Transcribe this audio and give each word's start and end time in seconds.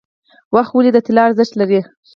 وخت 0.55 0.71
ولې 0.73 0.91
د 0.93 0.97
طلا 1.05 1.21
ارزښت 1.27 1.53
لري؟ 1.57 1.79